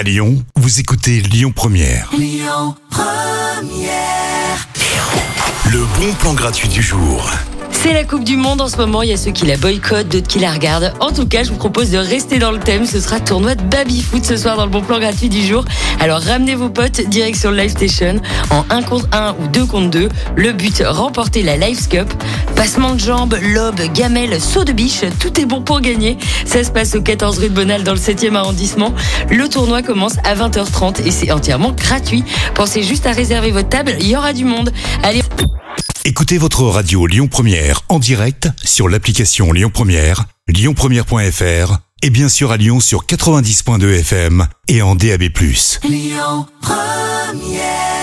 [0.00, 2.10] À Lyon, vous écoutez Lyon Première.
[5.70, 7.30] Le bon plan gratuit du jour.
[7.70, 9.00] C'est la Coupe du Monde en ce moment.
[9.02, 10.92] Il y a ceux qui la boycottent, d'autres qui la regardent.
[11.00, 12.84] En tout cas, je vous propose de rester dans le thème.
[12.84, 15.64] Ce sera tournoi de baby foot ce soir dans le bon plan gratuit du jour.
[15.98, 18.20] Alors ramenez vos potes direction Live Station
[18.50, 20.08] en 1 contre 1 ou 2 contre 2.
[20.36, 22.12] Le but, remporter la Live Cup.
[22.60, 25.00] Passement de jambes, lobe, gamelle, saut de biche.
[25.18, 26.18] Tout est bon pour gagner.
[26.44, 28.94] Ça se passe au 14 rue de Bonal dans le 7e arrondissement.
[29.30, 32.22] Le tournoi commence à 20h30 et c'est entièrement gratuit.
[32.54, 33.94] Pensez juste à réserver votre table.
[33.98, 34.74] Il y aura du monde.
[35.02, 35.22] Allez.
[36.04, 42.52] Écoutez votre radio Lyon Première en direct sur l'application Lyon Première, lyonpremière.fr et bien sûr
[42.52, 45.30] à Lyon sur 90.2 FM et en DAB+.
[45.88, 47.99] Lyon Première